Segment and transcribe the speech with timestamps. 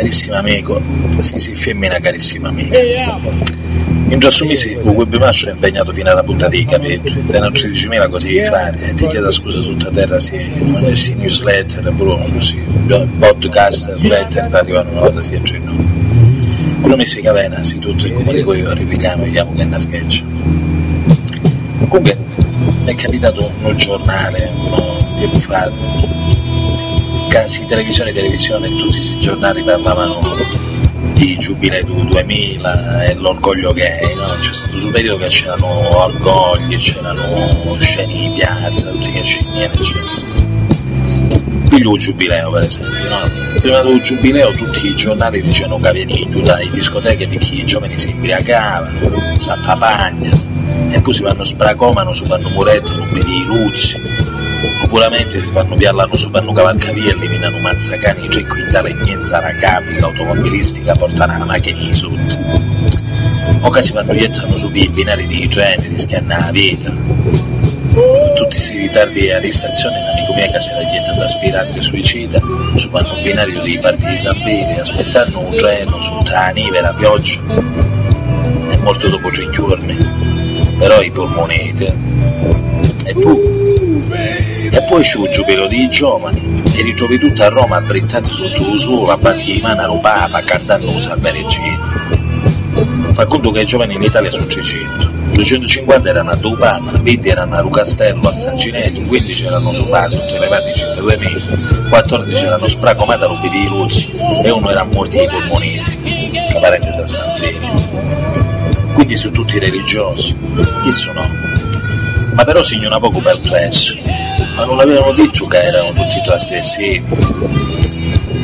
[0.00, 0.80] carissimo amico,
[1.18, 2.74] sì sì, femmina carissimo amico.
[4.08, 7.38] In già su mesi con quel masso è impegnato fino alla punta dei capelli, te
[7.38, 11.92] non 13.000 così di fare, e ti chiedo scusa tutta terra, sì, non si newsletter,
[12.38, 12.58] sì,
[13.18, 15.98] podcast, letter, ti arrivano una volta sì e no.
[16.80, 19.78] Quello mesi che avena, sì tutto, e come dico io, ripigliamo, vediamo che è una
[19.78, 20.22] sketch.
[21.86, 22.16] Comunque,
[22.84, 25.70] è capitato un giornale, uno tempo fa,
[27.40, 30.36] casi televisione, televisione, tutti i giornali parlavano
[31.14, 34.36] di Giubileo 2000 e l'orgoglio gay, no?
[34.38, 35.66] c'è stato sul periodo che c'erano
[36.04, 40.28] orgogli, c'erano scene di piazza, tutti che sceniere, eccetera.
[41.70, 43.58] Piglio Giubileo per esempio, no?
[43.58, 48.10] prima del Giubileo tutti i giornali dicevano che venivano dalle discoteche perché i giovani si
[48.10, 53.98] imbriacavano, si appapagnano, e poi si vanno spracomano, si fanno muretti, non vedi i luzzi,
[54.80, 61.38] Sicuramente si fanno piallano su fanno cavalcavia, eliminano mazzacani, c'è quintale niente racapica, automobilistica, portano
[61.38, 62.38] la macchina di sotto.
[63.60, 66.90] O che si fanno iettano su binari di igiene, rischiano la vita.
[66.90, 72.40] Tutti questi ritardi a distrazione, un amico mio che si era gettato aspirante suicida,
[72.76, 77.38] su un binario dei partiti sapere, aspettando un treno su tra la pioggia.
[78.70, 79.96] È morto dopo tre giorni,
[80.78, 81.96] però i polmonete.
[83.04, 88.32] E poi e poi c'è un giubilo di giovani e ritrovi tutto a Roma abbrittati
[88.32, 92.18] sotto l'usura, batti di mano a papa, cantando un salvereggino.
[93.12, 97.56] Fa conto che i giovani in Italia sono 300, 250 erano a Dupama, 20 erano
[97.56, 103.24] a Rucastello, a San Gineto, 15 erano su Paso, elevati 102 metri, 14 erano spracomati
[103.24, 104.12] a rubi di Luzzi
[104.44, 107.68] e uno era morto di polmoniti, tra parentesi a San Fini.
[108.94, 110.36] Quindi su tutti religiosi,
[110.82, 111.69] chi sono?
[112.40, 113.94] Ma però segno poco perplesso
[114.56, 117.04] ma non l'avevano detto che erano tutti trasgressivi.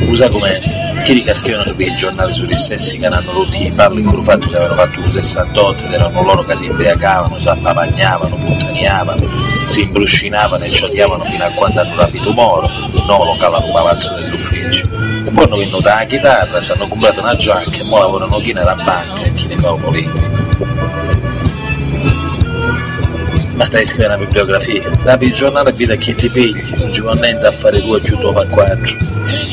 [0.05, 0.61] Usa come
[1.03, 4.49] chi che scrivono sui giornali sugli stessi che hanno rotti i palli con il fatto
[4.49, 9.27] che avevano fatto un 68 ed erano loro che si imbriacavano, si appavagnavano, puttaniavano,
[9.69, 12.69] si imbruscinavano e ci odiavano fino a quando hanno rapito Moro,
[13.07, 14.81] no lo calavano palazzo degli uffici.
[15.25, 18.53] E poi hanno venuto la chitarra, ci hanno comprato una giacca e ora lavorano chi
[18.53, 21.36] nella banca e chi nei politico
[23.57, 27.51] ma stai scrivendo una bibliografia, apri il giornale e vedi che ti pigli, giovannente a
[27.51, 28.95] fare due più dopo a quattro.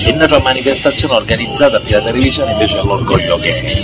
[0.05, 3.83] E una manifestazione organizzata la televisione invece all'orgoglio gay.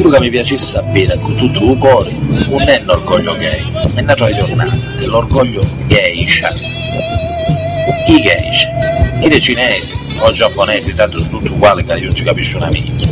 [0.00, 2.10] Quello che mi piace sapere con tutto il cuore
[2.48, 6.54] non è l'orgoglio gay, è una giornata, è l'orgoglio geisha.
[8.06, 9.18] Chi geisha?
[9.20, 12.70] Chi dei cinesi o giapponesi, tanto sono tutti uguali che io non ci capisco una
[12.70, 13.08] minchia.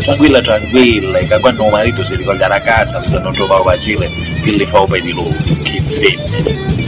[0.00, 4.10] Tranquilla tranquilla che quando un marito si ricoglie a casa li non trovare facile
[4.42, 5.30] che li fa un di loro
[5.62, 6.78] che femmine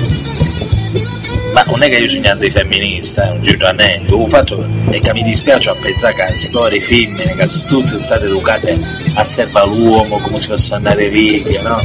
[1.53, 5.13] ma non è che io sono niente femminista, è un giuramento, il fatto è che
[5.13, 8.81] mi dispiace a pensare che si povere femmine che sono tutte state educate
[9.15, 11.79] a serva l'uomo come se fosse andare righe, no?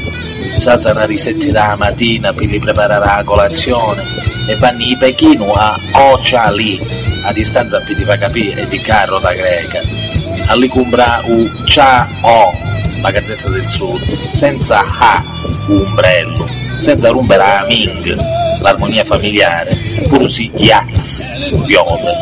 [0.57, 4.01] Si alzano a risetti la mattina per gli preparare la colazione.
[4.47, 6.79] E vanno i pechino a Occiali,
[7.27, 9.81] a distanza più ti fa capire, è di carro da greca
[10.47, 12.53] all'Icumbra u Cha O,
[13.01, 15.23] la Gazzetta del Sud, senza Ha,
[15.67, 18.17] umbrello, senza rumbera Ming,
[18.61, 19.75] l'armonia familiare,
[20.07, 21.27] pure si Yaz,
[21.65, 22.15] piove.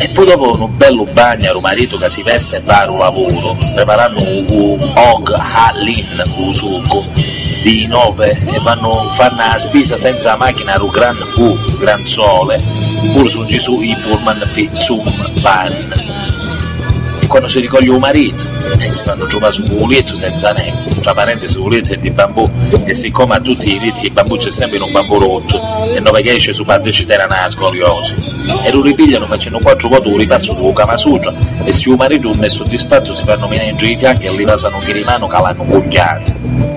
[0.00, 3.56] E poi dopo un bello bagno al marito che si veste e va al lavoro,
[3.74, 7.06] preparando un Og Halin, un succo
[7.62, 12.62] di nove e vanno a fare una spesa senza macchina al gran U, gran sole,
[13.12, 16.16] pur su Gesù i Pullman Pizzum Pan
[17.26, 18.42] quando si ricoglie un marito
[18.78, 22.10] eh, si fanno giocare su un culetto senza neanche tra parentesi il culetto è di
[22.10, 22.50] bambù
[22.84, 26.00] e siccome a tutti i riti il bambù c'è sempre in un bambù rotto e
[26.00, 28.14] non che esce su parte ci era una scoliosi.
[28.64, 32.42] E lo ripigliano facendo quattro volte un ripasso di Kamasutra e se un marito non
[32.42, 35.36] è soddisfatto si fanno menare in giù i fianchi e li passano chi rimano che
[35.36, 36.67] l'hanno cugliato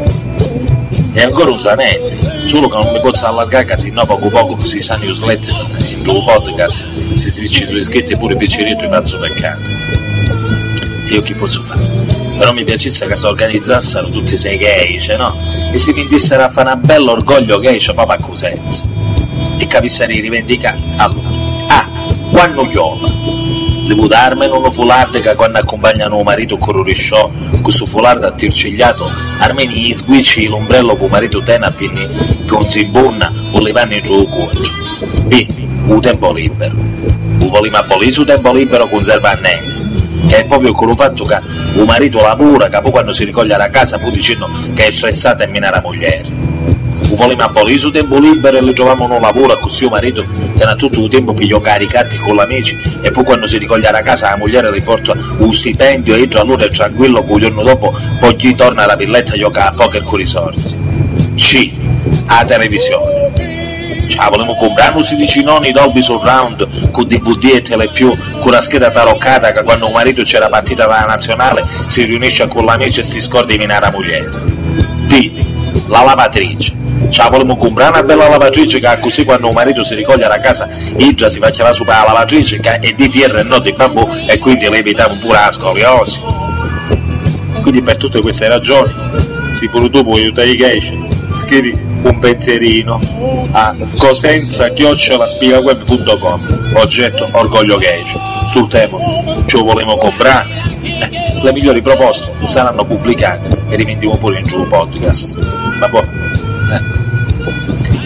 [1.21, 4.59] e ancora un zanetto solo che non mi posso allargare che se no poco poco
[4.65, 5.53] si sa newsletter
[5.91, 9.59] in giù podcast si stricci sulle scritte pure piccirito in mazzo peccato
[11.11, 11.81] io chi posso fare?
[12.37, 15.35] Però mi piacesse che si organizzassero tutti sei gay, cioè, no?
[15.71, 18.83] E si vendessero a fare una bella orgoglio gay, cioè a Cosenza.
[19.57, 20.79] E capissero di rivendicare.
[20.95, 21.27] Allora,
[21.67, 21.89] ah,
[22.31, 23.09] quando chioma,
[23.91, 27.29] le putarme non lo fularde che quando accompagnano un marito con un risciò,
[27.61, 32.07] questo fulardo attircigliato, almeno gli sguicci l'ombrello con marito tena pinni
[32.47, 34.59] con si bonna o le vanno giù il cuore.
[35.25, 35.45] B,
[35.87, 36.73] un tempo libero.
[36.75, 39.89] Un volima abolire su tempo libero conserva niente
[40.27, 41.39] che è proprio il fatto che
[41.75, 45.43] il marito lavora, che poi quando si ricoglie alla casa poi dicendo che è stressato
[45.43, 46.23] e mina la moglie.
[47.21, 50.25] Volevamo abolire il tempo libero e le trovavamo un lavoro così il marito
[50.57, 54.01] tenne tutto il tempo per giocare caricati con l'amici e poi quando si ricoglie a
[54.01, 57.95] casa la moglie le porta un stipendio e allora è tranquillo che il giorno dopo
[58.19, 60.75] poi gli torna alla villetta a giocare a poker con i sordi.
[61.35, 61.71] C.
[62.25, 64.07] A televisione.
[64.09, 68.89] Cioè, volevamo comprare un 16 nonni Dolby Surround con DVD e telepiù con la scheda
[68.89, 73.21] taroccata che quando un marito c'era partita dalla nazionale si riunisce con l'amici e si
[73.21, 74.27] scorda di minare la moglie.
[75.05, 75.31] D.
[75.87, 76.80] La lavatrice.
[77.09, 80.69] Cioè, volevamo comprare una bella lavatrice che così quando un marito si ricoglie alla casa
[80.97, 84.37] Idra si faccia la super lavatrice che è di fierro e non di bambù e
[84.37, 86.19] quindi le evitiamo pure la scoliosi.
[87.61, 88.91] Quindi per tutte queste ragioni,
[89.51, 92.99] se pure tu puoi aiutare i gay, scrivi un pensierino
[93.51, 98.03] a cosenza-spiegaweb.com oggetto orgoglio gay
[98.49, 98.97] sul tema
[99.45, 100.49] ci volevo comprare
[100.81, 101.09] eh,
[101.41, 105.37] le migliori proposte saranno pubblicate e rivendiamo pure in giù podcast
[105.79, 106.20] ma poi eh.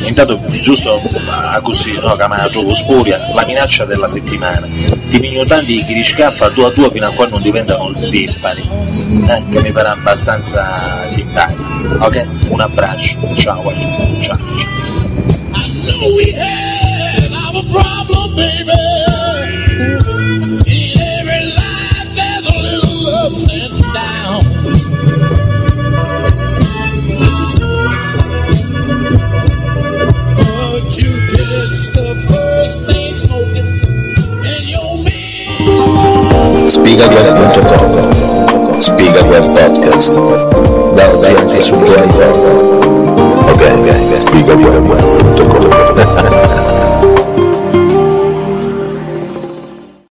[0.05, 4.67] Intanto, giusto a così, no, mi gioco spuria, la minaccia della settimana,
[5.09, 9.61] ti tanti chi riscaffa 2 a 2 fino a quando non diventano dispari, eh, che
[9.61, 11.63] mi pare abbastanza simpatico.
[11.99, 12.27] Ok?
[12.49, 14.21] Un abbraccio, ciao ciao.
[14.21, 14.37] ciao.
[36.95, 40.15] Spigaweb.com Spigaweb Podcast.
[40.93, 42.39] Da oggi anche su tuo iPhone
[43.51, 45.24] Ok, ok, Spigaweb